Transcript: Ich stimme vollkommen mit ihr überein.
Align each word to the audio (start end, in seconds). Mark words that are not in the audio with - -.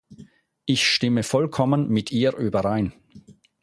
Ich 0.65 0.83
stimme 0.89 1.21
vollkommen 1.21 1.87
mit 1.89 2.11
ihr 2.11 2.35
überein. 2.35 2.91